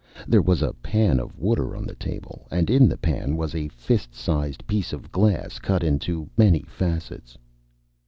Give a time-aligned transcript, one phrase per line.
[0.27, 3.67] There was a pan of water on the table, and in the pan was a
[3.67, 7.37] fist sized piece of glass cut into many facets.